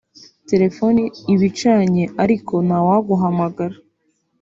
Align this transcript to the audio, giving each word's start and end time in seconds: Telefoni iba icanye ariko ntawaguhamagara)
Telefoni 0.49 1.01
iba 1.31 1.43
icanye 1.49 2.03
ariko 2.23 2.53
ntawaguhamagara) 2.67 3.75